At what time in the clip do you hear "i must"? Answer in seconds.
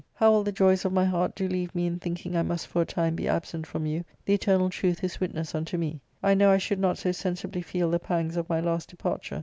2.35-2.65